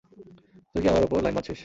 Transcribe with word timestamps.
তুই 0.71 0.81
কি 0.83 0.87
আমার 0.89 1.03
উপর 1.03 1.17
লাইন 1.23 1.35
মারছিস? 1.35 1.59